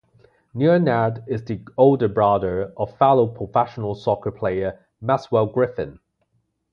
[0.55, 5.99] Leonard is the older brother of fellow professional soccer player Maxwell Griffin.